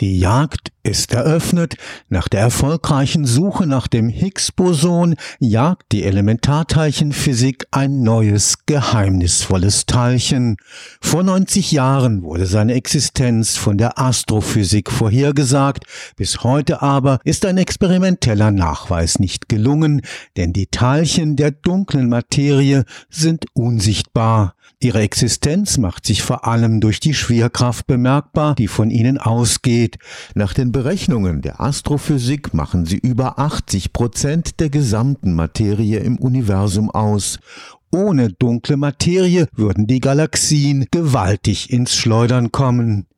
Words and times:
Die 0.00 0.20
Jagd 0.20 0.70
ist 0.88 1.12
eröffnet. 1.12 1.76
Nach 2.08 2.28
der 2.28 2.40
erfolgreichen 2.40 3.26
Suche 3.26 3.66
nach 3.66 3.86
dem 3.86 4.08
Higgs-Boson 4.08 5.14
jagt 5.38 5.92
die 5.92 6.04
Elementarteilchenphysik 6.04 7.66
ein 7.70 8.02
neues, 8.02 8.64
geheimnisvolles 8.66 9.86
Teilchen. 9.86 10.56
Vor 11.00 11.22
90 11.22 11.72
Jahren 11.72 12.22
wurde 12.22 12.46
seine 12.46 12.74
Existenz 12.74 13.56
von 13.56 13.78
der 13.78 13.98
Astrophysik 13.98 14.90
vorhergesagt. 14.90 15.84
Bis 16.16 16.42
heute 16.42 16.82
aber 16.82 17.20
ist 17.24 17.44
ein 17.44 17.58
experimenteller 17.58 18.50
Nachweis 18.50 19.18
nicht 19.18 19.48
gelungen, 19.48 20.00
denn 20.36 20.52
die 20.52 20.66
Teilchen 20.66 21.36
der 21.36 21.50
dunklen 21.50 22.08
Materie 22.08 22.84
sind 23.10 23.46
unsichtbar. 23.52 24.54
Ihre 24.80 25.00
Existenz 25.00 25.76
macht 25.76 26.06
sich 26.06 26.22
vor 26.22 26.46
allem 26.46 26.80
durch 26.80 27.00
die 27.00 27.14
Schwerkraft 27.14 27.88
bemerkbar, 27.88 28.54
die 28.54 28.68
von 28.68 28.90
ihnen 28.90 29.18
ausgeht. 29.18 29.98
Nach 30.34 30.54
den 30.54 30.70
Berechnungen 30.78 31.42
der 31.42 31.60
Astrophysik 31.60 32.54
machen 32.54 32.86
sie 32.86 32.98
über 32.98 33.40
80 33.40 33.92
Prozent 33.92 34.60
der 34.60 34.70
gesamten 34.70 35.34
Materie 35.34 35.98
im 35.98 36.18
Universum 36.18 36.88
aus. 36.88 37.40
Ohne 37.90 38.30
dunkle 38.30 38.76
Materie 38.76 39.48
würden 39.52 39.88
die 39.88 39.98
Galaxien 39.98 40.86
gewaltig 40.92 41.72
ins 41.72 41.96
Schleudern 41.96 42.52
kommen. 42.52 43.08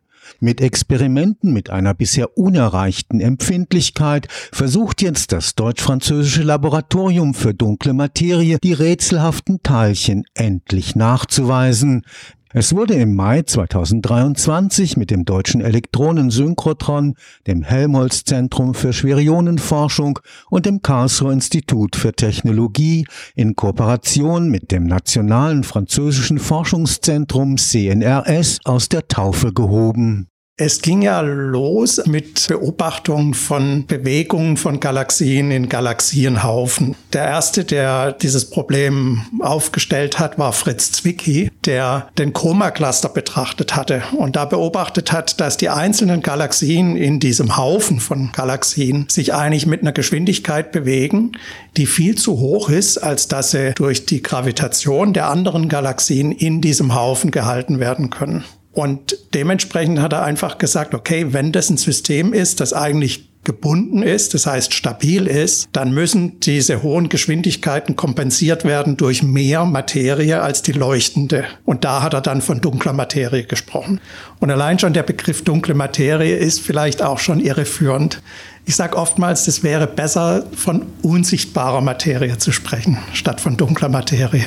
Mit 0.41 0.63
Experimenten 0.63 1.53
mit 1.53 1.69
einer 1.69 1.93
bisher 1.93 2.39
unerreichten 2.39 3.21
Empfindlichkeit 3.21 4.29
versucht 4.31 5.03
jetzt 5.03 5.31
das 5.33 5.55
deutsch-französische 5.55 6.43
Laboratorium 6.43 7.35
für 7.35 7.53
dunkle 7.53 7.93
Materie 7.93 8.57
die 8.63 8.73
rätselhaften 8.73 9.63
Teilchen 9.63 10.25
endlich 10.33 10.97
nachzuweisen. 10.97 12.07
Es 12.53 12.75
wurde 12.75 12.95
im 12.95 13.15
Mai 13.15 13.43
2023 13.43 14.97
mit 14.97 15.13
dem 15.13 15.25
deutschen 15.25 15.61
Elektronensynchrotron, 15.61 17.15
dem 17.47 17.63
Helmholtz 17.63 18.25
Zentrum 18.25 18.75
für 18.75 18.93
Schwerionenforschung 18.93 20.19
und 20.51 20.67
dem 20.67 20.83
Karlsruher 20.83 21.33
Institut 21.33 21.95
für 21.95 22.13
Technologie 22.13 23.07
in 23.37 23.55
Kooperation 23.55 24.51
mit 24.51 24.73
dem 24.73 24.83
Nationalen 24.83 25.63
Französischen 25.63 26.41
Forschungszentrum 26.41 27.57
CNRS 27.57 28.59
aus 28.65 28.89
der 28.89 29.07
Taufe 29.07 29.53
gehoben. 29.53 30.30
Es 30.63 30.83
ging 30.83 31.01
ja 31.01 31.23
los 31.23 32.03
mit 32.05 32.47
Beobachtungen 32.47 33.33
von 33.33 33.87
Bewegungen 33.87 34.59
von 34.59 34.79
Galaxien 34.79 35.51
in 35.51 35.71
Galaxienhaufen. 35.71 36.97
Der 37.15 37.25
erste, 37.25 37.65
der 37.65 38.13
dieses 38.13 38.51
Problem 38.51 39.23
aufgestellt 39.41 40.19
hat, 40.19 40.39
war 40.39 40.53
Fritz 40.53 40.93
Zwicky, 40.93 41.51
der 41.65 42.11
den 42.19 42.35
Chroma-Cluster 42.35 43.09
betrachtet 43.09 43.75
hatte 43.75 44.03
und 44.19 44.37
da 44.37 44.45
beobachtet 44.45 45.13
hat, 45.13 45.41
dass 45.41 45.57
die 45.57 45.71
einzelnen 45.71 46.21
Galaxien 46.21 46.95
in 46.95 47.21
diesem 47.21 47.57
Haufen 47.57 47.99
von 47.99 48.31
Galaxien 48.33 49.07
sich 49.09 49.33
eigentlich 49.33 49.65
mit 49.65 49.81
einer 49.81 49.93
Geschwindigkeit 49.93 50.73
bewegen, 50.73 51.33
die 51.79 51.87
viel 51.87 52.17
zu 52.17 52.39
hoch 52.39 52.69
ist, 52.69 52.99
als 52.99 53.29
dass 53.29 53.53
sie 53.53 53.73
durch 53.77 54.05
die 54.05 54.23
Gravitation 54.23 55.15
der 55.15 55.31
anderen 55.31 55.71
Galaxien 55.71 56.33
in 56.33 56.61
diesem 56.61 56.95
Haufen 56.95 57.31
gehalten 57.31 57.81
werden 57.81 58.11
können. 58.11 58.45
Und 58.73 59.19
dementsprechend 59.35 60.01
hat 60.01 60.13
er 60.13 60.23
einfach 60.23 60.59
gesagt, 60.59 60.95
okay, 60.95 61.33
wenn 61.33 61.53
das 61.53 61.71
ein 61.71 61.77
System 61.77 62.33
ist, 62.33 62.61
das 62.61 62.73
eigentlich 62.73 63.31
gebunden 63.43 64.03
ist, 64.03 64.35
das 64.35 64.47
heißt 64.47 64.75
stabil 64.75 65.27
ist, 65.27 65.71
dann 65.73 65.93
müssen 65.93 66.41
diese 66.41 66.83
hohen 66.83 67.09
Geschwindigkeiten 67.09 67.97
kompensiert 67.97 68.65
werden 68.65 68.99
durch 68.99 69.23
mehr 69.23 69.65
Materie 69.65 70.43
als 70.43 70.61
die 70.61 70.73
leuchtende. 70.73 71.45
Und 71.65 71.85
da 71.85 72.03
hat 72.03 72.13
er 72.13 72.21
dann 72.21 72.43
von 72.43 72.61
dunkler 72.61 72.93
Materie 72.93 73.45
gesprochen. 73.45 74.01
Und 74.41 74.51
allein 74.51 74.79
schon 74.79 74.93
der 74.93 75.05
Begriff 75.05 75.43
dunkle 75.43 75.75
Materie 75.75 76.37
ist 76.37 76.61
vielleicht 76.61 77.03
auch 77.03 77.19
schon 77.19 77.41
irreführend. 77.41 78.21
Ich 78.67 78.77
sage 78.77 78.97
oftmals, 78.97 79.49
es 79.49 79.63
wäre 79.63 79.87
besser, 79.87 80.45
von 80.55 80.87
unsichtbarer 81.03 81.81
Materie 81.81 82.37
zu 82.37 82.53
sprechen, 82.53 82.99
statt 83.15 83.41
von 83.41 83.57
dunkler 83.57 83.89
Materie. 83.89 84.45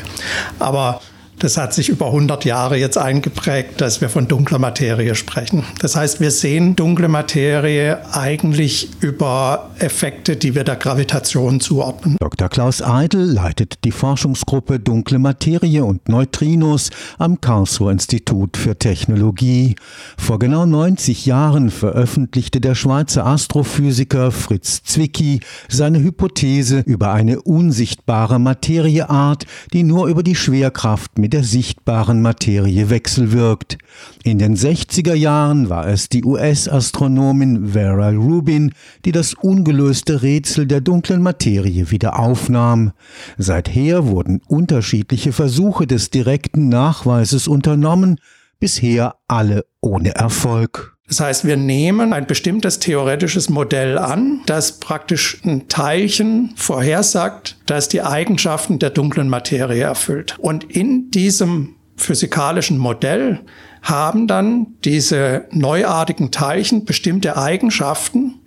Aber 0.59 1.01
das 1.43 1.57
hat 1.57 1.73
sich 1.73 1.89
über 1.89 2.05
100 2.05 2.45
Jahre 2.45 2.77
jetzt 2.77 2.97
eingeprägt, 2.97 3.81
dass 3.81 3.99
wir 3.99 4.07
von 4.07 4.29
dunkler 4.29 4.59
Materie 4.59 5.13
sprechen. 5.13 5.65
Das 5.79 5.97
heißt, 5.97 6.21
wir 6.21 6.31
sehen 6.31 6.77
dunkle 6.77 7.09
Materie 7.09 7.99
eigentlich 8.13 8.89
über 9.01 9.71
Effekte, 9.79 10.37
die 10.37 10.55
wir 10.55 10.63
der 10.63 10.77
Gravitation 10.77 11.59
zuordnen. 11.59 12.15
Dr. 12.21 12.47
Klaus 12.47 12.81
Eidel 12.81 13.25
leitet 13.25 13.83
die 13.83 13.91
Forschungsgruppe 13.91 14.79
Dunkle 14.79 15.19
Materie 15.19 15.83
und 15.83 16.07
Neutrinos 16.07 16.91
am 17.17 17.41
Karlsruher 17.41 17.91
Institut 17.91 18.55
für 18.55 18.79
Technologie. 18.79 19.75
Vor 20.17 20.39
genau 20.39 20.65
90 20.65 21.25
Jahren 21.25 21.71
veröffentlichte 21.71 22.61
der 22.61 22.73
Schweizer 22.73 23.25
Astrophysiker 23.25 24.31
Fritz 24.31 24.81
Zwicky 24.83 25.41
seine 25.67 26.01
Hypothese 26.01 26.83
über 26.85 27.11
eine 27.11 27.41
unsichtbare 27.41 28.39
Materieart, 28.39 29.45
die 29.73 29.83
nur 29.83 30.07
über 30.07 30.23
die 30.23 30.35
Schwerkraft 30.35 31.17
mit 31.17 31.32
der 31.33 31.43
sichtbaren 31.43 32.21
Materie 32.21 32.91
wechselwirkt. 32.91 33.79
In 34.23 34.37
den 34.37 34.55
60er 34.55 35.15
Jahren 35.15 35.67
war 35.67 35.87
es 35.87 36.07
die 36.07 36.23
US-Astronomin 36.23 37.69
Vera 37.69 38.11
Rubin, 38.11 38.71
die 39.03 39.11
das 39.11 39.33
ungelöste 39.33 40.21
Rätsel 40.21 40.67
der 40.67 40.79
dunklen 40.79 41.23
Materie 41.23 41.89
wieder 41.89 42.19
aufnahm. 42.19 42.91
Seither 43.37 44.05
wurden 44.05 44.41
unterschiedliche 44.47 45.31
Versuche 45.31 45.87
des 45.87 46.11
direkten 46.11 46.69
Nachweises 46.69 47.47
unternommen, 47.47 48.19
bisher 48.59 49.15
alle 49.27 49.65
ohne 49.81 50.13
Erfolg. 50.13 50.95
Das 51.07 51.19
heißt, 51.19 51.45
wir 51.45 51.57
nehmen 51.57 52.13
ein 52.13 52.27
bestimmtes 52.27 52.79
theoretisches 52.79 53.49
Modell 53.49 53.97
an, 53.97 54.41
das 54.45 54.79
praktisch 54.79 55.41
ein 55.43 55.67
Teilchen 55.67 56.53
vorhersagt, 56.55 57.57
das 57.65 57.89
die 57.89 58.01
Eigenschaften 58.01 58.79
der 58.79 58.89
dunklen 58.89 59.27
Materie 59.27 59.83
erfüllt. 59.83 60.39
Und 60.39 60.63
in 60.63 61.11
diesem 61.11 61.75
physikalischen 61.97 62.77
Modell 62.77 63.41
haben 63.81 64.27
dann 64.27 64.67
diese 64.85 65.45
neuartigen 65.51 66.31
Teilchen 66.31 66.85
bestimmte 66.85 67.37
Eigenschaften, 67.37 68.39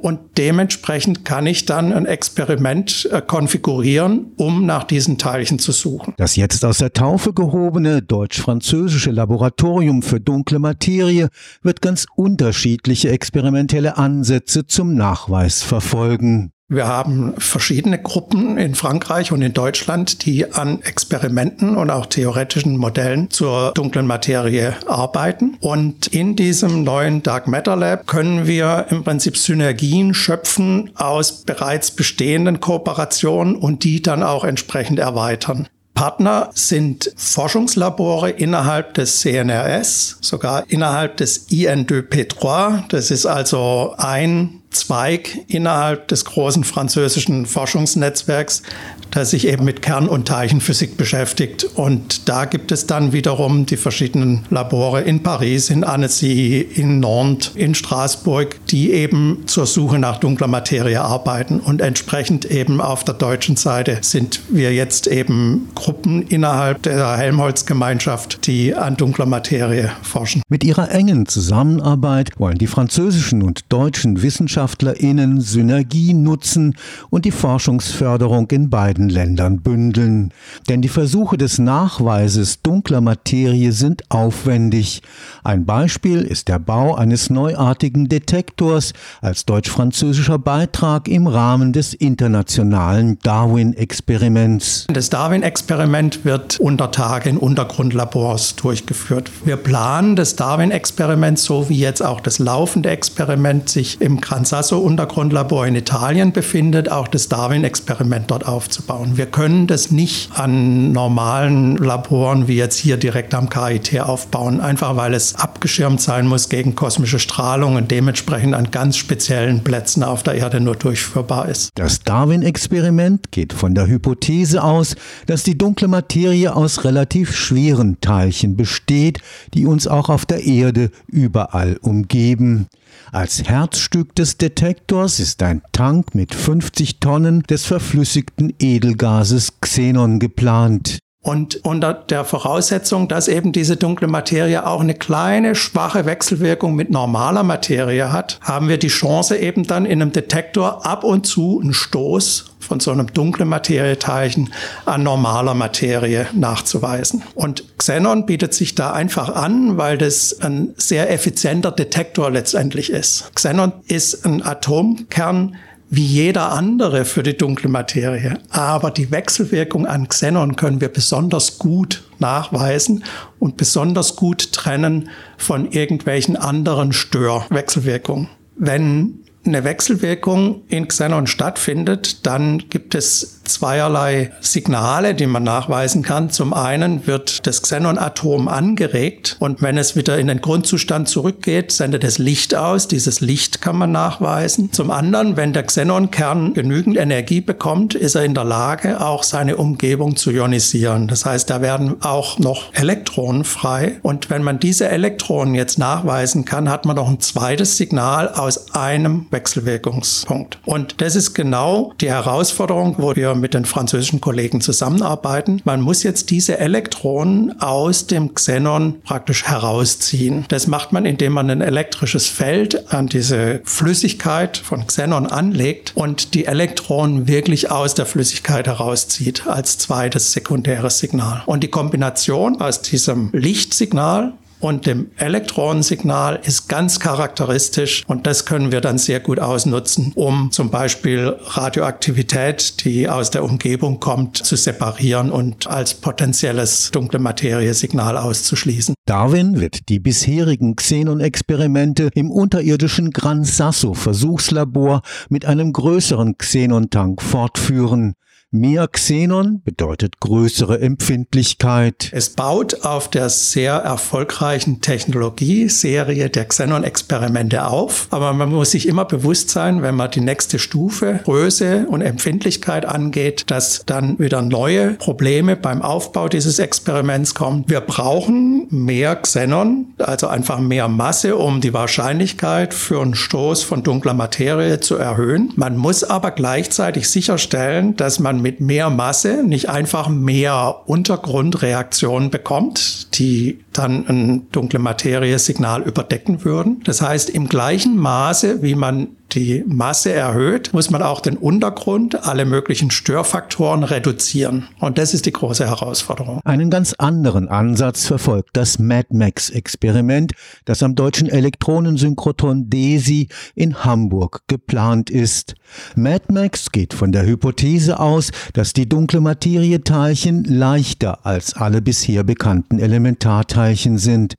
und 0.00 0.38
dementsprechend 0.38 1.24
kann 1.24 1.46
ich 1.46 1.66
dann 1.66 1.92
ein 1.92 2.06
Experiment 2.06 3.08
äh, 3.12 3.20
konfigurieren, 3.20 4.32
um 4.36 4.66
nach 4.66 4.84
diesen 4.84 5.18
Teilchen 5.18 5.58
zu 5.58 5.72
suchen. 5.72 6.14
Das 6.16 6.36
jetzt 6.36 6.64
aus 6.64 6.78
der 6.78 6.92
Taufe 6.92 7.32
gehobene 7.32 8.02
deutsch-französische 8.02 9.10
Laboratorium 9.10 10.02
für 10.02 10.20
dunkle 10.20 10.58
Materie 10.58 11.28
wird 11.62 11.82
ganz 11.82 12.06
unterschiedliche 12.14 13.10
experimentelle 13.10 13.96
Ansätze 13.96 14.66
zum 14.66 14.94
Nachweis 14.94 15.62
verfolgen. 15.62 16.52
Wir 16.72 16.86
haben 16.86 17.34
verschiedene 17.36 18.00
Gruppen 18.00 18.56
in 18.56 18.76
Frankreich 18.76 19.32
und 19.32 19.42
in 19.42 19.52
Deutschland, 19.52 20.24
die 20.24 20.52
an 20.52 20.80
Experimenten 20.82 21.76
und 21.76 21.90
auch 21.90 22.06
theoretischen 22.06 22.76
Modellen 22.76 23.28
zur 23.28 23.72
dunklen 23.72 24.06
Materie 24.06 24.76
arbeiten. 24.86 25.56
Und 25.58 26.06
in 26.06 26.36
diesem 26.36 26.84
neuen 26.84 27.24
Dark 27.24 27.48
Matter 27.48 27.74
Lab 27.74 28.06
können 28.06 28.46
wir 28.46 28.86
im 28.90 29.02
Prinzip 29.02 29.36
Synergien 29.36 30.14
schöpfen 30.14 30.90
aus 30.94 31.42
bereits 31.42 31.90
bestehenden 31.90 32.60
Kooperationen 32.60 33.56
und 33.56 33.82
die 33.82 34.00
dann 34.00 34.22
auch 34.22 34.44
entsprechend 34.44 35.00
erweitern. 35.00 35.66
Partner 35.94 36.50
sind 36.54 37.12
Forschungslabore 37.16 38.30
innerhalb 38.30 38.94
des 38.94 39.18
CNRS, 39.18 40.18
sogar 40.20 40.64
innerhalb 40.68 41.16
des 41.16 41.50
IN2P3. 41.50 42.84
Das 42.88 43.10
ist 43.10 43.26
also 43.26 43.96
ein 43.98 44.59
Zweig 44.70 45.40
innerhalb 45.48 46.06
des 46.08 46.24
großen 46.24 46.62
französischen 46.62 47.44
Forschungsnetzwerks, 47.44 48.62
das 49.10 49.30
sich 49.30 49.48
eben 49.48 49.64
mit 49.64 49.82
Kern- 49.82 50.08
und 50.08 50.28
Teilchenphysik 50.28 50.96
beschäftigt. 50.96 51.64
Und 51.74 52.28
da 52.28 52.44
gibt 52.44 52.70
es 52.70 52.86
dann 52.86 53.12
wiederum 53.12 53.66
die 53.66 53.76
verschiedenen 53.76 54.44
Labore 54.48 55.00
in 55.00 55.24
Paris, 55.24 55.70
in 55.70 55.82
Annecy, 55.82 56.60
in 56.60 57.00
Nantes, 57.00 57.50
in 57.56 57.74
Straßburg, 57.74 58.64
die 58.66 58.92
eben 58.92 59.42
zur 59.46 59.66
Suche 59.66 59.98
nach 59.98 60.18
dunkler 60.18 60.46
Materie 60.46 61.00
arbeiten. 61.00 61.58
Und 61.58 61.80
entsprechend 61.80 62.44
eben 62.44 62.80
auf 62.80 63.02
der 63.02 63.14
deutschen 63.14 63.56
Seite 63.56 63.98
sind 64.02 64.40
wir 64.50 64.72
jetzt 64.72 65.08
eben 65.08 65.68
Gruppen 65.74 66.22
innerhalb 66.22 66.84
der 66.84 67.16
Helmholtz-Gemeinschaft, 67.16 68.46
die 68.46 68.76
an 68.76 68.96
dunkler 68.96 69.26
Materie 69.26 69.90
forschen. 70.02 70.42
Mit 70.48 70.62
ihrer 70.62 70.92
engen 70.92 71.26
Zusammenarbeit 71.26 72.30
wollen 72.38 72.58
die 72.58 72.68
französischen 72.68 73.42
und 73.42 73.64
deutschen 73.72 74.22
Wissenschaftler 74.22 74.59
WissenschaftlerInnen 74.60 75.40
Synergien 75.40 76.22
nutzen 76.22 76.74
und 77.08 77.24
die 77.24 77.30
Forschungsförderung 77.30 78.50
in 78.50 78.68
beiden 78.68 79.08
Ländern 79.08 79.60
bündeln. 79.60 80.32
Denn 80.68 80.82
die 80.82 80.88
Versuche 80.88 81.38
des 81.38 81.58
Nachweises 81.58 82.60
dunkler 82.62 83.00
Materie 83.00 83.72
sind 83.72 84.02
aufwendig. 84.10 85.00
Ein 85.42 85.64
Beispiel 85.64 86.20
ist 86.20 86.48
der 86.48 86.58
Bau 86.58 86.94
eines 86.94 87.30
neuartigen 87.30 88.08
Detektors 88.08 88.92
als 89.22 89.46
deutsch-französischer 89.46 90.38
Beitrag 90.38 91.08
im 91.08 91.26
Rahmen 91.26 91.72
des 91.72 91.94
internationalen 91.94 93.18
Darwin-Experiments. 93.22 94.86
Das 94.92 95.08
Darwin-Experiment 95.08 96.24
wird 96.26 96.60
unter 96.60 96.90
Tage 96.90 97.30
in 97.30 97.38
Untergrundlabors 97.38 98.56
durchgeführt. 98.56 99.30
Wir 99.44 99.56
planen 99.56 100.16
das 100.16 100.36
Darwin-Experiment 100.36 101.38
so 101.38 101.70
wie 101.70 101.78
jetzt 101.78 102.02
auch 102.02 102.20
das 102.20 102.38
laufende 102.38 102.90
Experiment 102.90 103.70
sich 103.70 104.00
im 104.00 104.20
Gran 104.20 104.44
Sasso 104.50 104.78
Untergrundlabor 104.78 105.64
in 105.68 105.76
Italien 105.76 106.32
befindet, 106.32 106.90
auch 106.90 107.06
das 107.06 107.28
Darwin-Experiment 107.28 108.32
dort 108.32 108.48
aufzubauen. 108.48 109.16
Wir 109.16 109.26
können 109.26 109.68
das 109.68 109.92
nicht 109.92 110.36
an 110.36 110.90
normalen 110.90 111.76
Laboren 111.76 112.48
wie 112.48 112.56
jetzt 112.56 112.76
hier 112.76 112.96
direkt 112.96 113.32
am 113.32 113.48
KIT 113.48 114.00
aufbauen, 114.00 114.60
einfach 114.60 114.96
weil 114.96 115.14
es 115.14 115.36
abgeschirmt 115.36 116.00
sein 116.00 116.26
muss 116.26 116.48
gegen 116.48 116.74
kosmische 116.74 117.20
Strahlung 117.20 117.76
und 117.76 117.92
dementsprechend 117.92 118.54
an 118.54 118.72
ganz 118.72 118.96
speziellen 118.96 119.62
Plätzen 119.62 120.02
auf 120.02 120.24
der 120.24 120.34
Erde 120.34 120.58
nur 120.58 120.74
durchführbar 120.74 121.48
ist. 121.48 121.70
Das 121.76 122.00
Darwin-Experiment 122.00 123.30
geht 123.30 123.52
von 123.52 123.76
der 123.76 123.86
Hypothese 123.86 124.64
aus, 124.64 124.96
dass 125.26 125.44
die 125.44 125.56
dunkle 125.56 125.86
Materie 125.86 126.56
aus 126.56 126.82
relativ 126.82 127.36
schweren 127.36 128.00
Teilchen 128.00 128.56
besteht, 128.56 129.20
die 129.54 129.66
uns 129.66 129.86
auch 129.86 130.08
auf 130.08 130.26
der 130.26 130.42
Erde 130.44 130.90
überall 131.06 131.76
umgeben. 131.82 132.66
Als 133.12 133.42
Herzstück 133.44 134.14
des 134.14 134.36
Detektors 134.40 135.20
ist 135.20 135.42
ein 135.42 135.60
Tank 135.72 136.14
mit 136.14 136.34
50 136.34 136.98
Tonnen 136.98 137.42
des 137.42 137.66
verflüssigten 137.66 138.54
Edelgases 138.58 139.60
Xenon 139.60 140.18
geplant. 140.18 140.98
Und 141.22 141.64
unter 141.66 141.92
der 141.92 142.24
Voraussetzung, 142.24 143.06
dass 143.06 143.28
eben 143.28 143.52
diese 143.52 143.76
dunkle 143.76 144.06
Materie 144.06 144.66
auch 144.66 144.80
eine 144.80 144.94
kleine, 144.94 145.54
schwache 145.54 146.06
Wechselwirkung 146.06 146.74
mit 146.74 146.90
normaler 146.90 147.42
Materie 147.42 148.10
hat, 148.10 148.38
haben 148.40 148.68
wir 148.68 148.78
die 148.78 148.88
Chance 148.88 149.36
eben 149.36 149.66
dann 149.66 149.84
in 149.84 150.00
einem 150.00 150.12
Detektor 150.12 150.86
ab 150.86 151.04
und 151.04 151.26
zu 151.26 151.60
einen 151.60 151.74
Stoß 151.74 152.46
von 152.58 152.80
so 152.80 152.90
einem 152.90 153.12
dunklen 153.12 153.48
Materieteilchen 153.48 154.52
an 154.86 155.02
normaler 155.02 155.54
Materie 155.54 156.26
nachzuweisen. 156.32 157.22
Und 157.34 157.64
Xenon 157.76 158.24
bietet 158.24 158.54
sich 158.54 158.74
da 158.74 158.92
einfach 158.92 159.34
an, 159.34 159.76
weil 159.76 159.98
das 159.98 160.40
ein 160.40 160.72
sehr 160.76 161.10
effizienter 161.10 161.72
Detektor 161.72 162.30
letztendlich 162.30 162.90
ist. 162.90 163.30
Xenon 163.34 163.72
ist 163.88 164.24
ein 164.24 164.42
Atomkern, 164.42 165.56
wie 165.90 166.06
jeder 166.06 166.52
andere 166.52 167.04
für 167.04 167.24
die 167.24 167.36
dunkle 167.36 167.68
Materie. 167.68 168.38
Aber 168.48 168.92
die 168.92 169.10
Wechselwirkung 169.10 169.86
an 169.86 170.08
Xenon 170.08 170.54
können 170.54 170.80
wir 170.80 170.88
besonders 170.88 171.58
gut 171.58 172.04
nachweisen 172.20 173.02
und 173.40 173.56
besonders 173.56 174.14
gut 174.14 174.52
trennen 174.52 175.10
von 175.36 175.70
irgendwelchen 175.72 176.36
anderen 176.36 176.92
Störwechselwirkungen. 176.92 178.28
Wenn 178.54 179.24
eine 179.46 179.64
Wechselwirkung 179.64 180.62
in 180.68 180.88
Xenon 180.88 181.26
stattfindet, 181.26 182.26
dann 182.26 182.64
gibt 182.68 182.94
es 182.94 183.40
zweierlei 183.44 184.32
Signale, 184.40 185.14
die 185.14 185.26
man 185.26 185.42
nachweisen 185.42 186.02
kann. 186.02 186.30
Zum 186.30 186.54
einen 186.54 187.06
wird 187.06 187.46
das 187.46 187.62
Xenon-Atom 187.62 188.48
angeregt 188.48 189.36
und 189.40 189.60
wenn 189.62 189.76
es 189.76 189.96
wieder 189.96 190.18
in 190.18 190.28
den 190.28 190.40
Grundzustand 190.40 191.08
zurückgeht, 191.08 191.72
sendet 191.72 192.04
es 192.04 192.18
Licht 192.18 192.54
aus. 192.54 192.86
Dieses 192.86 193.20
Licht 193.20 193.60
kann 193.60 193.76
man 193.76 193.92
nachweisen. 193.92 194.72
Zum 194.72 194.90
anderen, 194.90 195.36
wenn 195.36 195.52
der 195.52 195.64
Xenon-Kern 195.64 196.54
genügend 196.54 196.96
Energie 196.96 197.40
bekommt, 197.40 197.94
ist 197.94 198.14
er 198.14 198.24
in 198.24 198.34
der 198.34 198.44
Lage, 198.44 199.00
auch 199.00 199.24
seine 199.24 199.56
Umgebung 199.56 200.16
zu 200.16 200.30
ionisieren. 200.30 201.08
Das 201.08 201.24
heißt, 201.24 201.50
da 201.50 201.60
werden 201.60 201.96
auch 202.02 202.38
noch 202.38 202.72
Elektronen 202.74 203.44
frei. 203.44 203.98
Und 204.02 204.30
wenn 204.30 204.42
man 204.42 204.60
diese 204.60 204.88
Elektronen 204.88 205.54
jetzt 205.54 205.78
nachweisen 205.78 206.44
kann, 206.44 206.70
hat 206.70 206.84
man 206.84 206.96
noch 206.96 207.08
ein 207.08 207.20
zweites 207.20 207.76
Signal 207.76 208.28
aus 208.28 208.74
einem 208.74 209.26
Wechselwirkungspunkt. 209.30 210.58
Und 210.64 211.00
das 211.00 211.16
ist 211.16 211.34
genau 211.34 211.92
die 212.00 212.10
Herausforderung, 212.10 212.96
wo 212.98 213.14
wir 213.16 213.34
mit 213.34 213.54
den 213.54 213.64
französischen 213.64 214.20
Kollegen 214.20 214.60
zusammenarbeiten. 214.60 215.60
Man 215.64 215.80
muss 215.80 216.02
jetzt 216.02 216.30
diese 216.30 216.58
Elektronen 216.58 217.60
aus 217.60 218.06
dem 218.06 218.34
Xenon 218.34 219.00
praktisch 219.02 219.44
herausziehen. 219.44 220.44
Das 220.48 220.66
macht 220.66 220.92
man, 220.92 221.06
indem 221.06 221.32
man 221.32 221.50
ein 221.50 221.60
elektrisches 221.60 222.28
Feld 222.28 222.92
an 222.92 223.06
diese 223.06 223.60
Flüssigkeit 223.64 224.56
von 224.58 224.86
Xenon 224.86 225.26
anlegt 225.26 225.92
und 225.94 226.34
die 226.34 226.46
Elektronen 226.46 227.28
wirklich 227.28 227.70
aus 227.70 227.94
der 227.94 228.06
Flüssigkeit 228.06 228.66
herauszieht 228.66 229.46
als 229.46 229.78
zweites 229.78 230.32
sekundäres 230.32 230.98
Signal. 230.98 231.42
Und 231.46 231.62
die 231.62 231.68
Kombination 231.68 232.60
aus 232.60 232.82
diesem 232.82 233.30
Lichtsignal 233.32 234.34
und 234.60 234.86
dem 234.86 235.10
Elektronensignal 235.16 236.38
ist 236.42 236.68
ganz 236.68 237.00
charakteristisch 237.00 238.04
und 238.06 238.26
das 238.26 238.44
können 238.44 238.72
wir 238.72 238.80
dann 238.80 238.98
sehr 238.98 239.20
gut 239.20 239.40
ausnutzen, 239.40 240.12
um 240.14 240.50
zum 240.52 240.70
Beispiel 240.70 241.36
Radioaktivität, 241.42 242.84
die 242.84 243.08
aus 243.08 243.30
der 243.30 243.42
Umgebung 243.42 244.00
kommt, 244.00 244.36
zu 244.36 244.56
separieren 244.56 245.32
und 245.32 245.66
als 245.66 245.94
potenzielles 245.94 246.90
dunkle 246.90 247.18
Materie-Signal 247.18 248.16
auszuschließen. 248.16 248.94
Darwin 249.06 249.60
wird 249.60 249.88
die 249.88 249.98
bisherigen 249.98 250.76
Xenon-Experimente 250.76 252.10
im 252.14 252.30
unterirdischen 252.30 253.10
Gran 253.10 253.44
Sasso 253.44 253.94
Versuchslabor 253.94 255.02
mit 255.28 255.46
einem 255.46 255.72
größeren 255.72 256.36
Xenon-Tank 256.38 257.22
fortführen. 257.22 258.14
Mehr 258.52 258.88
Xenon 258.88 259.62
bedeutet 259.64 260.18
größere 260.18 260.80
Empfindlichkeit. 260.80 262.10
Es 262.12 262.30
baut 262.30 262.84
auf 262.84 263.08
der 263.08 263.28
sehr 263.28 263.74
erfolgreichen 263.74 264.80
Technologieserie 264.80 266.30
der 266.30 266.46
Xenon-Experimente 266.46 267.68
auf. 267.68 268.08
Aber 268.10 268.32
man 268.32 268.50
muss 268.50 268.72
sich 268.72 268.88
immer 268.88 269.04
bewusst 269.04 269.50
sein, 269.50 269.82
wenn 269.82 269.94
man 269.94 270.10
die 270.10 270.20
nächste 270.20 270.58
Stufe 270.58 271.20
Größe 271.22 271.86
und 271.88 272.00
Empfindlichkeit 272.00 272.86
angeht, 272.86 273.44
dass 273.52 273.84
dann 273.86 274.18
wieder 274.18 274.42
neue 274.42 274.94
Probleme 274.94 275.54
beim 275.54 275.80
Aufbau 275.80 276.28
dieses 276.28 276.58
Experiments 276.58 277.36
kommen. 277.36 277.62
Wir 277.68 277.80
brauchen 277.80 278.66
mehr 278.70 279.14
Xenon, 279.14 279.94
also 279.98 280.26
einfach 280.26 280.58
mehr 280.58 280.88
Masse, 280.88 281.36
um 281.36 281.60
die 281.60 281.72
Wahrscheinlichkeit 281.72 282.74
für 282.74 283.00
einen 283.00 283.14
Stoß 283.14 283.62
von 283.62 283.84
dunkler 283.84 284.14
Materie 284.14 284.80
zu 284.80 284.96
erhöhen. 284.96 285.52
Man 285.54 285.76
muss 285.76 286.02
aber 286.02 286.32
gleichzeitig 286.32 287.08
sicherstellen, 287.08 287.94
dass 287.94 288.18
man 288.18 288.39
mit 288.40 288.60
mehr 288.60 288.90
Masse 288.90 289.42
nicht 289.44 289.68
einfach 289.68 290.08
mehr 290.08 290.82
Untergrundreaktionen 290.86 292.30
bekommt, 292.30 293.18
die 293.18 293.60
dann 293.72 294.06
ein 294.08 294.50
dunkle 294.52 294.78
Materie-Signal 294.78 295.82
überdecken 295.82 296.44
würden. 296.44 296.82
Das 296.84 297.02
heißt, 297.02 297.30
im 297.30 297.48
gleichen 297.48 297.96
Maße, 297.96 298.62
wie 298.62 298.74
man 298.74 299.08
die 299.32 299.64
Masse 299.66 300.12
erhöht, 300.12 300.72
muss 300.72 300.90
man 300.90 301.02
auch 301.02 301.20
den 301.20 301.36
Untergrund, 301.36 302.26
alle 302.26 302.44
möglichen 302.44 302.90
Störfaktoren 302.90 303.84
reduzieren. 303.84 304.68
Und 304.80 304.98
das 304.98 305.14
ist 305.14 305.26
die 305.26 305.32
große 305.32 305.66
Herausforderung. 305.66 306.40
Einen 306.44 306.70
ganz 306.70 306.94
anderen 306.94 307.48
Ansatz 307.48 308.06
verfolgt 308.06 308.50
das 308.54 308.78
MadMax-Experiment, 308.78 310.32
das 310.64 310.82
am 310.82 310.94
deutschen 310.94 311.28
Elektronensynchrotron 311.28 312.70
DESI 312.70 313.28
in 313.54 313.84
Hamburg 313.84 314.42
geplant 314.48 315.10
ist. 315.10 315.54
MadMax 315.94 316.72
geht 316.72 316.94
von 316.94 317.12
der 317.12 317.24
Hypothese 317.24 318.00
aus, 318.00 318.29
dass 318.52 318.72
die 318.72 318.88
dunkle 318.88 319.20
Materieteilchen 319.20 320.44
leichter 320.44 321.26
als 321.26 321.54
alle 321.54 321.82
bisher 321.82 322.24
bekannten 322.24 322.78
Elementarteilchen 322.78 323.98
sind. 323.98 324.34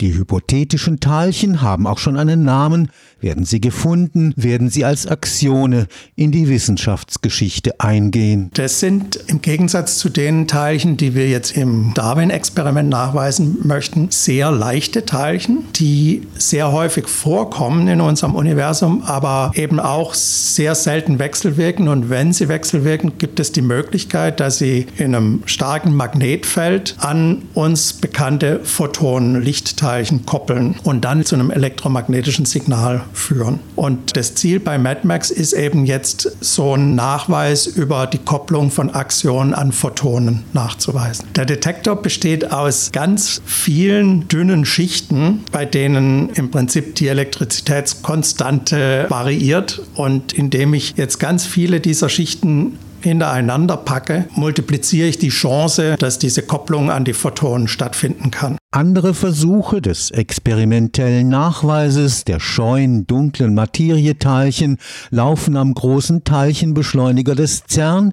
Die 0.00 0.14
hypothetischen 0.14 0.98
Teilchen 0.98 1.60
haben 1.60 1.86
auch 1.86 1.98
schon 1.98 2.16
einen 2.16 2.42
Namen, 2.42 2.88
werden 3.20 3.44
sie 3.44 3.60
gefunden, 3.60 4.32
werden 4.34 4.70
sie 4.70 4.86
als 4.86 5.06
Axione 5.06 5.88
in 6.16 6.32
die 6.32 6.48
Wissenschaftsgeschichte 6.48 7.78
eingehen. 7.80 8.50
Das 8.54 8.80
sind 8.80 9.20
im 9.26 9.42
Gegensatz 9.42 9.98
zu 9.98 10.08
den 10.08 10.48
Teilchen, 10.48 10.96
die 10.96 11.14
wir 11.14 11.28
jetzt 11.28 11.54
im 11.54 11.92
Darwin-Experiment 11.92 12.88
nachweisen 12.88 13.58
möchten, 13.62 14.06
sehr 14.10 14.50
leichte 14.50 15.04
Teilchen, 15.04 15.64
die 15.76 16.26
sehr 16.34 16.72
häufig 16.72 17.06
vorkommen 17.06 17.86
in 17.86 18.00
unserem 18.00 18.34
Universum, 18.34 19.02
aber 19.02 19.52
eben 19.54 19.78
auch 19.78 20.14
sehr 20.14 20.74
selten 20.74 21.18
wechselwirken. 21.18 21.88
Und 21.88 22.08
wenn 22.08 22.32
sie 22.32 22.48
wechselwirken, 22.48 23.18
gibt 23.18 23.38
es 23.38 23.52
die 23.52 23.60
Möglichkeit, 23.60 24.40
dass 24.40 24.56
sie 24.56 24.86
in 24.96 25.14
einem 25.14 25.42
starken 25.44 25.94
Magnetfeld 25.94 26.96
an 27.00 27.42
uns 27.52 27.92
bekannte 27.92 28.60
Photonen, 28.64 29.42
Lichtteilchen, 29.42 29.89
Teilchen 29.90 30.24
koppeln 30.24 30.76
und 30.84 31.04
dann 31.04 31.24
zu 31.24 31.34
einem 31.34 31.50
elektromagnetischen 31.50 32.46
Signal 32.46 33.00
führen. 33.12 33.58
Und 33.74 34.16
das 34.16 34.36
Ziel 34.36 34.60
bei 34.60 34.78
MadMax 34.78 35.32
ist 35.32 35.52
eben 35.52 35.84
jetzt 35.84 36.30
so 36.40 36.74
einen 36.74 36.94
Nachweis 36.94 37.66
über 37.66 38.06
die 38.06 38.18
Kopplung 38.18 38.70
von 38.70 38.90
Aktionen 38.90 39.52
an 39.52 39.72
Photonen 39.72 40.44
nachzuweisen. 40.52 41.26
Der 41.34 41.44
Detektor 41.44 41.96
besteht 42.00 42.52
aus 42.52 42.92
ganz 42.92 43.42
vielen 43.44 44.28
dünnen 44.28 44.64
Schichten, 44.64 45.42
bei 45.50 45.64
denen 45.64 46.30
im 46.34 46.52
Prinzip 46.52 46.94
die 46.94 47.08
Elektrizitätskonstante 47.08 49.06
variiert 49.08 49.82
und 49.96 50.32
indem 50.32 50.72
ich 50.72 50.94
jetzt 50.96 51.18
ganz 51.18 51.46
viele 51.46 51.80
dieser 51.80 52.08
Schichten 52.08 52.78
hintereinander 53.02 53.76
packe, 53.76 54.26
multipliziere 54.34 55.08
ich 55.08 55.18
die 55.18 55.28
Chance, 55.28 55.96
dass 55.98 56.18
diese 56.18 56.42
Kopplung 56.42 56.90
an 56.90 57.04
die 57.04 57.12
Photonen 57.12 57.68
stattfinden 57.68 58.30
kann. 58.30 58.58
Andere 58.70 59.14
Versuche 59.14 59.82
des 59.82 60.10
experimentellen 60.10 61.28
Nachweises 61.28 62.24
der 62.24 62.40
scheuen 62.40 63.06
dunklen 63.06 63.54
Materieteilchen 63.54 64.78
laufen 65.10 65.56
am 65.56 65.74
großen 65.74 66.24
Teilchenbeschleuniger 66.24 67.34
des 67.34 67.64
CERN 67.68 68.12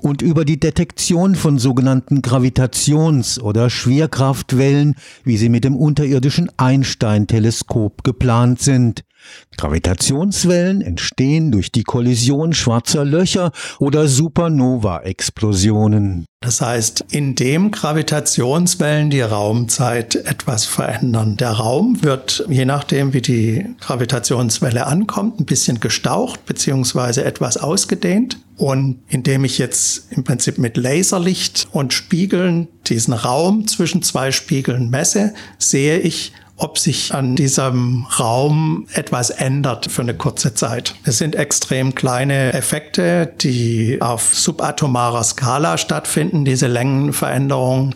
und 0.00 0.22
über 0.22 0.44
die 0.44 0.60
Detektion 0.60 1.34
von 1.34 1.58
sogenannten 1.58 2.22
Gravitations- 2.22 3.40
oder 3.40 3.68
Schwerkraftwellen, 3.68 4.94
wie 5.24 5.36
sie 5.36 5.48
mit 5.48 5.64
dem 5.64 5.76
unterirdischen 5.76 6.50
Einstein-Teleskop 6.56 8.04
geplant 8.04 8.60
sind. 8.60 9.04
Gravitationswellen 9.56 10.80
entstehen 10.80 11.50
durch 11.50 11.72
die 11.72 11.82
Kollision 11.82 12.52
schwarzer 12.52 13.04
Löcher 13.04 13.50
oder 13.78 14.06
Supernova-Explosionen. 14.08 16.26
Das 16.40 16.60
heißt, 16.60 17.06
indem 17.10 17.72
Gravitationswellen 17.72 19.10
die 19.10 19.22
Raumzeit 19.22 20.14
etwas 20.14 20.66
verändern. 20.66 21.36
Der 21.36 21.50
Raum 21.50 22.00
wird, 22.02 22.44
je 22.48 22.64
nachdem 22.64 23.12
wie 23.12 23.20
die 23.20 23.66
Gravitationswelle 23.80 24.86
ankommt, 24.86 25.40
ein 25.40 25.46
bisschen 25.46 25.80
gestaucht 25.80 26.46
bzw. 26.46 27.22
etwas 27.22 27.56
ausgedehnt. 27.56 28.38
Und 28.56 29.00
indem 29.08 29.44
ich 29.44 29.58
jetzt 29.58 30.12
im 30.12 30.22
Prinzip 30.22 30.58
mit 30.58 30.76
Laserlicht 30.76 31.66
und 31.72 31.92
Spiegeln 31.92 32.68
diesen 32.86 33.14
Raum 33.14 33.66
zwischen 33.66 34.02
zwei 34.02 34.30
Spiegeln 34.30 34.90
messe, 34.90 35.34
sehe 35.58 35.98
ich, 35.98 36.32
ob 36.58 36.78
sich 36.78 37.14
an 37.14 37.36
diesem 37.36 38.06
Raum 38.18 38.86
etwas 38.92 39.30
ändert 39.30 39.90
für 39.90 40.02
eine 40.02 40.14
kurze 40.14 40.54
Zeit. 40.54 40.94
Es 41.04 41.18
sind 41.18 41.36
extrem 41.36 41.94
kleine 41.94 42.52
Effekte, 42.52 43.32
die 43.40 43.98
auf 44.00 44.34
subatomarer 44.34 45.24
Skala 45.24 45.78
stattfinden, 45.78 46.44
diese 46.44 46.66
Längenveränderungen. 46.66 47.94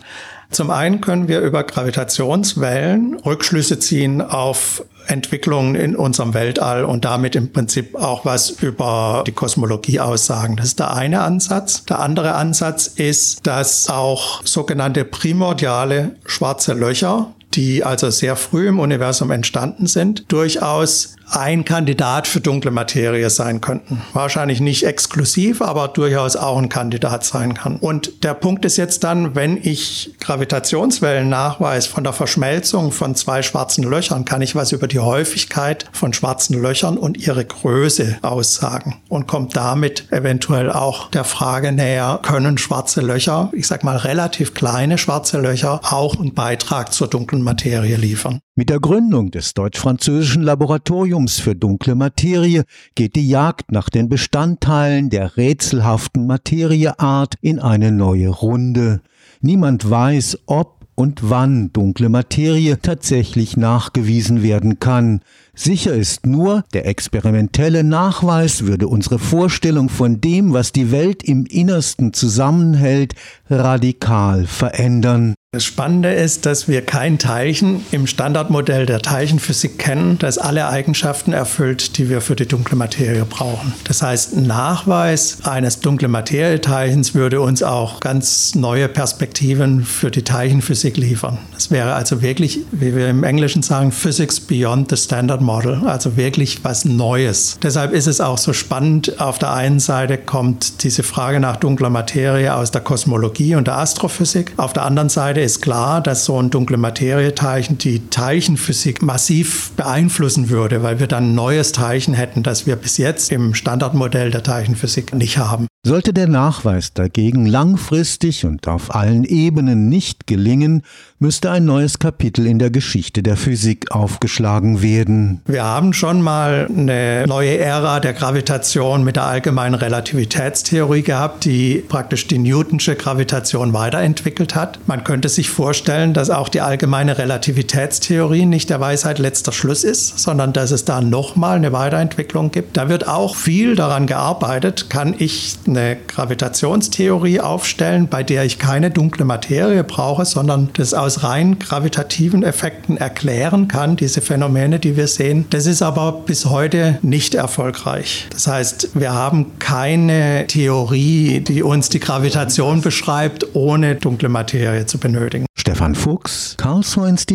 Zum 0.49 0.69
einen 0.69 1.01
können 1.01 1.27
wir 1.27 1.41
über 1.41 1.63
Gravitationswellen 1.63 3.15
Rückschlüsse 3.25 3.79
ziehen 3.79 4.21
auf 4.21 4.85
Entwicklungen 5.07 5.75
in 5.75 5.95
unserem 5.95 6.33
Weltall 6.33 6.85
und 6.85 7.05
damit 7.05 7.35
im 7.35 7.51
Prinzip 7.51 7.95
auch 7.95 8.23
was 8.23 8.49
über 8.49 9.23
die 9.25 9.31
Kosmologie 9.31 9.99
aussagen. 9.99 10.55
Das 10.55 10.67
ist 10.67 10.79
der 10.79 10.93
eine 10.93 11.21
Ansatz. 11.21 11.85
Der 11.85 11.99
andere 11.99 12.35
Ansatz 12.35 12.87
ist, 12.87 13.45
dass 13.45 13.89
auch 13.89 14.45
sogenannte 14.45 15.05
primordiale 15.05 16.15
schwarze 16.25 16.73
Löcher 16.73 17.33
die 17.55 17.83
also 17.83 18.09
sehr 18.09 18.35
früh 18.35 18.67
im 18.67 18.79
Universum 18.79 19.31
entstanden 19.31 19.87
sind, 19.87 20.31
durchaus 20.31 21.15
ein 21.35 21.65
Kandidat 21.65 22.27
für 22.27 22.41
dunkle 22.41 22.71
Materie 22.71 23.29
sein 23.29 23.61
könnten. 23.61 24.01
Wahrscheinlich 24.13 24.61
nicht 24.61 24.85
exklusiv, 24.85 25.61
aber 25.61 25.87
durchaus 25.87 26.35
auch 26.35 26.57
ein 26.57 26.69
Kandidat 26.69 27.23
sein 27.23 27.53
kann. 27.53 27.77
Und 27.77 28.23
der 28.23 28.33
Punkt 28.33 28.65
ist 28.65 28.77
jetzt 28.77 29.03
dann, 29.03 29.35
wenn 29.35 29.57
ich 29.61 30.13
Gravitationswellen 30.19 31.29
nachweise 31.29 31.89
von 31.89 32.03
der 32.03 32.13
Verschmelzung 32.13 32.91
von 32.91 33.15
zwei 33.15 33.41
schwarzen 33.41 33.83
Löchern, 33.83 34.25
kann 34.25 34.41
ich 34.41 34.55
was 34.55 34.71
über 34.71 34.87
die 34.87 34.99
Häufigkeit 34.99 35.85
von 35.91 36.13
schwarzen 36.13 36.61
Löchern 36.61 36.97
und 36.97 37.17
ihre 37.17 37.45
Größe 37.45 38.17
aussagen 38.21 39.01
und 39.09 39.27
kommt 39.27 39.55
damit 39.55 40.11
eventuell 40.11 40.71
auch 40.71 41.09
der 41.09 41.23
Frage 41.23 41.71
näher, 41.71 42.19
können 42.21 42.57
schwarze 42.57 43.01
Löcher, 43.01 43.49
ich 43.53 43.67
sag 43.67 43.83
mal 43.83 43.97
relativ 43.97 44.53
kleine 44.53 44.97
schwarze 44.97 45.39
Löcher, 45.39 45.81
auch 45.83 46.19
einen 46.19 46.33
Beitrag 46.33 46.93
zur 46.93 47.07
dunklen 47.07 47.41
Materie 47.41 47.95
liefern. 47.95 48.39
Mit 48.55 48.69
der 48.69 48.79
Gründung 48.79 49.31
des 49.31 49.55
deutsch-französischen 49.55 50.43
Laboratoriums 50.43 51.39
für 51.39 51.55
dunkle 51.55 51.95
Materie 51.95 52.65
geht 52.93 53.15
die 53.15 53.27
Jagd 53.27 53.71
nach 53.71 53.89
den 53.89 54.09
Bestandteilen 54.09 55.09
der 55.09 55.37
rätselhaften 55.37 56.27
Materieart 56.27 57.33
in 57.41 57.57
eine 57.57 57.91
neue 57.91 58.29
Runde. 58.29 59.01
Niemand 59.41 59.89
weiß, 59.89 60.37
ob 60.45 60.85
und 60.93 61.31
wann 61.31 61.73
dunkle 61.73 62.09
Materie 62.09 62.79
tatsächlich 62.79 63.57
nachgewiesen 63.57 64.43
werden 64.43 64.77
kann. 64.79 65.21
Sicher 65.55 65.95
ist 65.95 66.27
nur, 66.27 66.63
der 66.73 66.85
experimentelle 66.85 67.83
Nachweis 67.83 68.67
würde 68.67 68.87
unsere 68.87 69.17
Vorstellung 69.17 69.89
von 69.89 70.21
dem, 70.21 70.53
was 70.53 70.71
die 70.71 70.91
Welt 70.91 71.23
im 71.23 71.47
Innersten 71.47 72.13
zusammenhält, 72.13 73.15
radikal 73.49 74.45
verändern. 74.45 75.33
Das 75.53 75.65
Spannende 75.65 76.11
ist, 76.11 76.47
dass 76.47 76.67
wir 76.67 76.81
kein 76.81 77.19
Teilchen 77.19 77.85
im 77.91 78.07
Standardmodell 78.07 78.87
der 78.87 79.01
Teilchenphysik 79.01 79.77
kennen, 79.77 80.17
das 80.17 80.39
alle 80.39 80.67
Eigenschaften 80.67 81.31
erfüllt, 81.31 81.99
die 81.99 82.09
wir 82.09 82.21
für 82.21 82.35
die 82.35 82.47
dunkle 82.47 82.75
Materie 82.75 83.23
brauchen. 83.23 83.71
Das 83.83 84.01
heißt, 84.01 84.35
ein 84.35 84.47
Nachweis 84.47 85.37
eines 85.43 85.79
dunklen 85.79 86.09
Materieteilchens 86.09 87.13
würde 87.13 87.39
uns 87.39 87.61
auch 87.61 87.99
ganz 87.99 88.55
neue 88.55 88.87
Perspektiven 88.87 89.83
für 89.83 90.09
die 90.09 90.23
Teilchenphysik 90.23 90.97
liefern. 90.97 91.37
Das 91.53 91.69
wäre 91.69 91.93
also 91.93 92.23
wirklich, 92.23 92.61
wie 92.71 92.95
wir 92.95 93.07
im 93.09 93.23
Englischen 93.23 93.61
sagen, 93.61 93.91
Physics 93.91 94.39
beyond 94.39 94.89
the 94.89 94.97
Standard 94.97 95.41
Model, 95.41 95.83
also 95.85 96.17
wirklich 96.17 96.63
was 96.63 96.83
Neues. 96.83 97.59
Deshalb 97.61 97.93
ist 97.93 98.07
es 98.07 98.21
auch 98.21 98.39
so 98.39 98.53
spannend. 98.53 99.21
Auf 99.21 99.37
der 99.37 99.53
einen 99.53 99.79
Seite 99.79 100.17
kommt 100.17 100.83
diese 100.83 101.03
Frage 101.03 101.39
nach 101.39 101.57
dunkler 101.57 101.91
Materie 101.91 102.55
aus 102.55 102.71
der 102.71 102.81
Kosmologie 102.81 103.53
und 103.53 103.67
der 103.67 103.77
Astrophysik. 103.77 104.53
Auf 104.57 104.73
der 104.73 104.85
anderen 104.85 105.09
Seite 105.09 105.42
ist 105.43 105.61
klar, 105.61 106.01
dass 106.01 106.25
so 106.25 106.41
ein 106.41 106.49
dunkle 106.49 106.77
Materieteilchen 106.77 107.77
die 107.77 108.09
Teilchenphysik 108.09 109.01
massiv 109.01 109.71
beeinflussen 109.71 110.49
würde, 110.49 110.83
weil 110.83 110.99
wir 110.99 111.07
dann 111.07 111.31
ein 111.31 111.35
neues 111.35 111.71
Teilchen 111.71 112.13
hätten, 112.13 112.43
das 112.43 112.65
wir 112.65 112.75
bis 112.75 112.97
jetzt 112.97 113.31
im 113.31 113.53
Standardmodell 113.53 114.31
der 114.31 114.43
Teilchenphysik 114.43 115.13
nicht 115.13 115.37
haben. 115.37 115.67
Sollte 115.85 116.13
der 116.13 116.29
Nachweis 116.29 116.93
dagegen 116.93 117.45
langfristig 117.45 118.45
und 118.45 118.69
auf 118.69 118.95
allen 118.95 119.25
Ebenen 119.25 119.89
nicht 119.89 120.27
gelingen, 120.27 120.83
müsste 121.19 121.51
ein 121.51 121.65
neues 121.65 121.99
Kapitel 121.99 122.47
in 122.47 122.57
der 122.57 122.69
Geschichte 122.69 123.21
der 123.21 123.35
Physik 123.35 123.91
aufgeschlagen 123.91 124.81
werden. 124.81 125.41
Wir 125.45 125.65
haben 125.65 125.91
schon 125.91 126.21
mal 126.21 126.67
eine 126.69 127.25
neue 127.27 127.57
Ära 127.57 127.99
der 127.99 128.13
Gravitation 128.13 129.03
mit 129.03 129.17
der 129.17 129.23
allgemeinen 129.23 129.75
Relativitätstheorie 129.75 131.01
gehabt, 131.01 131.43
die 131.43 131.83
praktisch 131.87 132.27
die 132.27 132.39
Newtonsche 132.39 132.95
Gravitation 132.95 133.73
weiterentwickelt 133.73 134.55
hat. 134.55 134.79
Man 134.87 135.03
könnte 135.03 135.27
sich 135.27 135.49
vorstellen, 135.49 136.13
dass 136.13 136.29
auch 136.29 136.47
die 136.47 136.61
allgemeine 136.61 137.17
Relativitätstheorie 137.17 138.45
nicht 138.45 138.69
der 138.69 138.79
Weisheit 138.79 139.19
letzter 139.19 139.51
Schluss 139.51 139.83
ist, 139.83 140.19
sondern 140.19 140.53
dass 140.53 140.71
es 140.71 140.85
da 140.85 141.01
nochmal 141.01 141.57
eine 141.57 141.73
Weiterentwicklung 141.73 142.51
gibt. 142.51 142.77
Da 142.77 142.87
wird 142.87 143.07
auch 143.07 143.35
viel 143.35 143.75
daran 143.75 144.07
gearbeitet, 144.07 144.89
kann 144.89 145.15
ich 145.17 145.57
eine 145.75 145.97
Gravitationstheorie 146.07 147.39
aufstellen, 147.39 148.07
bei 148.07 148.23
der 148.23 148.45
ich 148.45 148.59
keine 148.59 148.91
dunkle 148.91 149.25
Materie 149.25 149.83
brauche, 149.83 150.25
sondern 150.25 150.69
das 150.73 150.93
aus 150.93 151.23
rein 151.23 151.59
gravitativen 151.59 152.43
Effekten 152.43 152.97
erklären 152.97 153.67
kann, 153.67 153.95
diese 153.95 154.21
Phänomene, 154.21 154.79
die 154.79 154.97
wir 154.97 155.07
sehen. 155.07 155.45
Das 155.49 155.65
ist 155.65 155.81
aber 155.81 156.23
bis 156.25 156.45
heute 156.45 156.99
nicht 157.01 157.35
erfolgreich. 157.35 158.27
Das 158.31 158.47
heißt, 158.47 158.89
wir 158.93 159.13
haben 159.13 159.59
keine 159.59 160.45
Theorie, 160.47 161.39
die 161.41 161.63
uns 161.63 161.89
die 161.89 161.99
Gravitation 161.99 162.81
beschreibt, 162.81 163.55
ohne 163.55 163.95
dunkle 163.95 164.29
Materie 164.29 164.85
zu 164.85 164.97
benötigen. 164.97 165.45
Stefan 165.55 165.95
Fuchs, 165.95 166.55
Karlsruhe 166.57 167.07
Institut 167.07 167.33